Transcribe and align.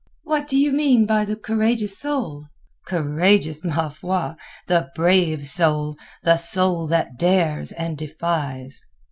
"What 0.23 0.47
do 0.47 0.57
you 0.57 0.71
mean 0.71 1.05
by 1.05 1.25
the 1.25 1.35
courageous 1.35 1.95
soul?" 1.99 2.45
"Courageous, 2.87 3.63
ma 3.63 3.89
foi! 3.89 4.33
The 4.67 4.89
brave 4.95 5.45
soul. 5.45 5.95
The 6.23 6.37
soul 6.37 6.87
that 6.87 7.19
dares 7.19 7.71
and 7.71 7.99
defies." 7.99 8.83